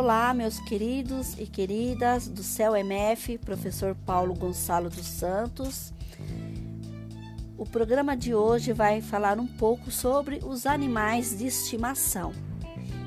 Olá, 0.00 0.32
meus 0.32 0.60
queridos 0.60 1.36
e 1.36 1.44
queridas 1.44 2.28
do 2.28 2.40
Céu 2.40 2.76
MF, 2.76 3.36
professor 3.38 3.96
Paulo 4.06 4.32
Gonçalo 4.32 4.88
dos 4.88 5.04
Santos. 5.04 5.92
O 7.56 7.66
programa 7.66 8.16
de 8.16 8.32
hoje 8.32 8.72
vai 8.72 9.00
falar 9.00 9.40
um 9.40 9.46
pouco 9.48 9.90
sobre 9.90 10.38
os 10.44 10.66
animais 10.66 11.36
de 11.36 11.48
estimação 11.48 12.32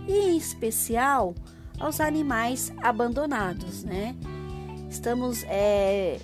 e, 0.06 0.32
em 0.32 0.38
especial, 0.38 1.34
aos 1.80 2.02
animais 2.02 2.74
abandonados, 2.84 3.86
né? 3.86 4.14
Estamos 4.90 5.46
é, 5.46 6.20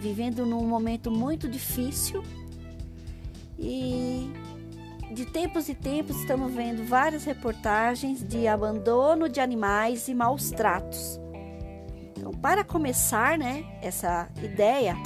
vivendo 0.00 0.46
num 0.46 0.64
momento 0.64 1.10
muito 1.10 1.48
difícil 1.48 2.22
e 3.58 4.30
de 5.10 5.24
tempos 5.24 5.68
em 5.68 5.74
tempos 5.74 6.16
estamos 6.20 6.52
vendo 6.52 6.84
várias 6.84 7.24
reportagens 7.24 8.22
de 8.22 8.46
abandono 8.46 9.28
de 9.28 9.40
animais 9.40 10.08
e 10.08 10.14
maus 10.14 10.50
tratos. 10.50 11.18
Então, 12.16 12.32
para 12.32 12.62
começar, 12.62 13.38
né, 13.38 13.64
essa 13.80 14.28
ideia, 14.42 14.96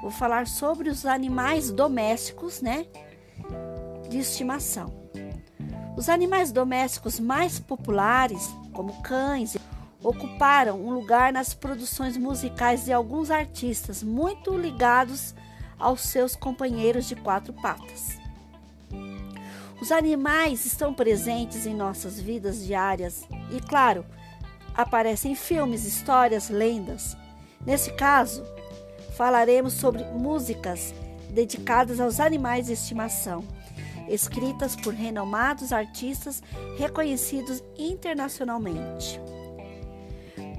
vou 0.00 0.10
falar 0.10 0.46
sobre 0.46 0.88
os 0.88 1.04
animais 1.04 1.70
domésticos, 1.70 2.62
né, 2.62 2.86
de 4.08 4.18
estimação. 4.18 4.94
Os 5.96 6.08
animais 6.08 6.52
domésticos 6.52 7.18
mais 7.18 7.58
populares, 7.58 8.54
como 8.72 9.02
cães, 9.02 9.56
ocuparam 10.02 10.78
um 10.78 10.90
lugar 10.90 11.32
nas 11.32 11.52
produções 11.54 12.16
musicais 12.16 12.84
de 12.84 12.92
alguns 12.92 13.30
artistas 13.30 14.02
muito 14.02 14.56
ligados 14.56 15.34
aos 15.78 16.02
seus 16.02 16.36
companheiros 16.36 17.08
de 17.08 17.16
quatro 17.16 17.52
patas. 17.54 18.25
Os 19.80 19.92
animais 19.92 20.64
estão 20.64 20.94
presentes 20.94 21.66
em 21.66 21.74
nossas 21.74 22.18
vidas 22.18 22.64
diárias 22.64 23.26
e, 23.50 23.60
claro, 23.60 24.06
aparecem 24.74 25.32
em 25.32 25.34
filmes, 25.34 25.84
histórias, 25.84 26.48
lendas. 26.48 27.16
Nesse 27.64 27.92
caso, 27.92 28.42
falaremos 29.16 29.74
sobre 29.74 30.02
músicas 30.04 30.94
dedicadas 31.30 32.00
aos 32.00 32.20
animais 32.20 32.66
de 32.66 32.72
estimação, 32.72 33.44
escritas 34.08 34.74
por 34.74 34.94
renomados 34.94 35.72
artistas 35.72 36.42
reconhecidos 36.78 37.62
internacionalmente. 37.76 39.20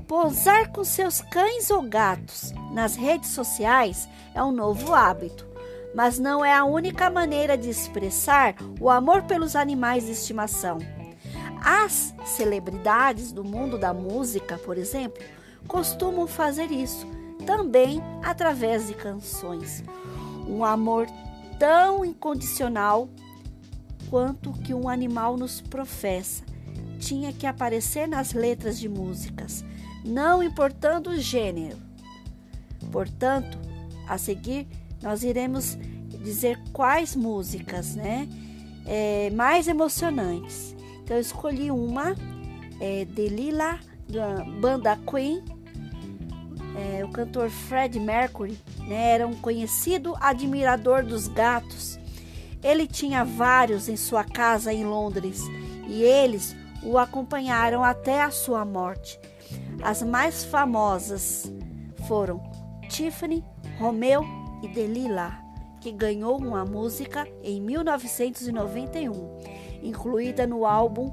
Posar 0.08 0.72
com 0.72 0.84
seus 0.84 1.22
cães 1.22 1.72
ou 1.72 1.82
gatos 1.82 2.54
nas 2.72 2.96
redes 2.96 3.32
sociais 3.32 4.08
é 4.36 4.44
um 4.44 4.52
novo 4.52 4.94
hábito 4.94 5.48
mas 5.94 6.20
não 6.20 6.44
é 6.44 6.54
a 6.54 6.66
única 6.66 7.10
maneira 7.10 7.58
de 7.58 7.70
expressar 7.70 8.56
o 8.80 8.90
amor 8.90 9.24
pelos 9.24 9.56
animais 9.56 10.06
de 10.06 10.12
estimação. 10.12 10.78
As 11.64 12.14
celebridades 12.26 13.32
do 13.32 13.44
mundo 13.44 13.78
da 13.78 13.94
música, 13.94 14.58
por 14.58 14.78
exemplo, 14.78 15.24
costumam 15.68 16.28
fazer 16.28 16.72
isso 16.72 17.08
também 17.46 18.02
através 18.24 18.88
de 18.88 18.94
canções. 18.94 19.84
Um 20.48 20.64
amor 20.64 21.08
tão 21.60 22.06
incondicional 22.06 23.10
quanto 24.10 24.54
que 24.54 24.74
um 24.74 24.88
animal 24.88 25.36
nos 25.38 25.60
professa 25.60 26.44
tinha 27.00 27.32
que 27.32 27.46
aparecer 27.46 28.08
nas 28.08 28.34
letras 28.34 28.80
de 28.80 28.90
músicas, 28.90 29.64
não 30.04 30.42
importando 30.42 31.12
o 31.12 31.18
gênero. 31.18 31.78
Portanto, 32.92 33.58
a 34.08 34.18
seguir 34.18 34.68
nós 35.02 35.24
iremos 35.24 35.78
dizer 36.24 36.60
quais 36.74 37.16
músicas, 37.16 37.96
né? 37.96 38.28
É, 38.86 39.30
mais 39.32 39.68
emocionantes. 39.68 40.76
Então 41.04 41.18
eu 41.18 41.22
escolhi 41.22 41.72
uma 41.72 42.16
é, 42.80 43.06
de 43.06 43.28
Lila, 43.28 43.80
da 44.08 44.44
banda 44.44 44.98
Queen. 45.10 45.44
É, 46.76 47.04
o 47.04 47.10
cantor 47.10 47.50
Fred 47.50 48.00
Mercury 48.00 48.58
né, 48.80 49.14
era 49.14 49.28
um 49.28 49.36
conhecido 49.36 50.16
admirador 50.20 51.04
dos 51.04 51.28
gatos. 51.28 52.00
Ele 52.64 52.88
tinha 52.88 53.24
vários 53.24 53.88
em 53.88 53.96
sua 53.96 54.24
casa 54.24 54.74
em 54.74 54.84
Londres 54.86 55.42
e 55.88 56.04
eles 56.04 56.56
o 56.84 56.98
acompanharam 56.98 57.84
até 57.84 58.22
a 58.22 58.32
sua 58.32 58.64
morte. 58.64 59.20
As 59.82 60.04
mais 60.04 60.44
famosas 60.44 61.52
foram 62.08 62.42
Tiffany, 62.90 63.44
Romeu 63.80 64.47
e 64.62 64.68
Delilah, 64.68 65.44
que 65.80 65.92
ganhou 65.92 66.38
uma 66.38 66.66
música 66.66 67.28
em 67.44 67.62
1991, 67.62 69.40
incluída 69.84 70.48
no 70.48 70.66
álbum 70.66 71.12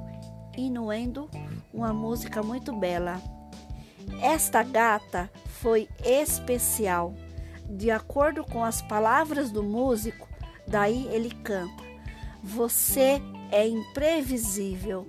Inuendo, 0.57 1.29
uma 1.73 1.93
música 1.93 2.41
muito 2.41 2.73
bela. 2.73 3.21
Esta 4.21 4.63
gata 4.63 5.29
foi 5.45 5.89
especial. 6.03 7.13
De 7.69 7.91
acordo 7.91 8.43
com 8.43 8.63
as 8.63 8.81
palavras 8.81 9.51
do 9.51 9.61
músico, 9.61 10.27
daí 10.67 11.07
ele 11.07 11.31
canta: 11.31 11.83
Você 12.41 13.21
é 13.51 13.67
imprevisível. 13.67 15.05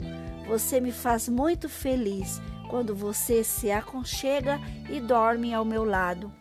Você 0.49 0.81
me 0.81 0.91
faz 0.91 1.29
muito 1.29 1.69
feliz 1.69 2.41
quando 2.69 2.95
você 2.95 3.45
se 3.45 3.71
aconchega 3.71 4.61
e 4.91 5.01
dorme 5.01 5.55
ao 5.55 5.65
meu 5.65 5.85
lado. 5.85 6.33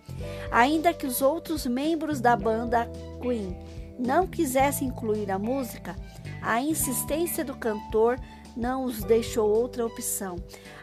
Ainda 0.52 0.94
que 0.94 1.06
os 1.06 1.22
outros 1.22 1.66
membros 1.66 2.22
da 2.22 2.36
banda 2.36 2.90
Queen 3.22 3.58
não 3.98 4.28
quisessem 4.28 4.88
incluir 4.88 5.32
a 5.32 5.40
música, 5.40 5.96
a 6.42 6.62
insistência 6.62 7.44
do 7.44 7.56
cantor 7.56 8.20
não 8.56 8.86
os 8.86 9.04
deixou 9.04 9.50
outra 9.50 9.86
opção. 9.86 10.38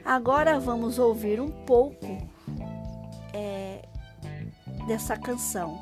Agora 0.05 0.59
vamos 0.59 0.99
ouvir 0.99 1.41
um 1.41 1.51
pouco 1.51 2.19
é, 3.33 3.83
dessa 4.87 5.17
canção. 5.17 5.79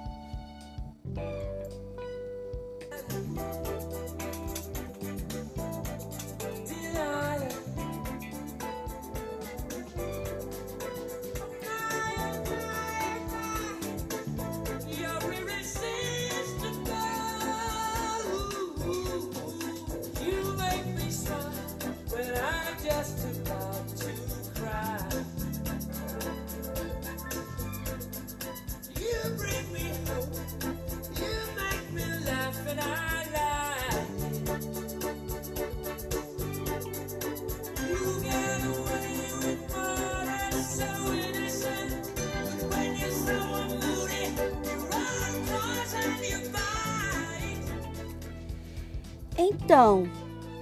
Então, 49.71 50.03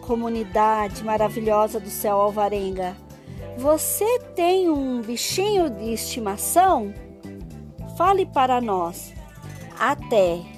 comunidade 0.03 1.03
maravilhosa 1.03 1.81
do 1.81 1.89
céu 1.89 2.19
alvarenga, 2.19 2.95
você 3.57 4.19
tem 4.37 4.69
um 4.69 5.01
bichinho 5.01 5.71
de 5.71 5.95
estimação? 5.95 6.93
Fale 7.97 8.27
para 8.27 8.61
nós. 8.61 9.15
Até! 9.81 10.58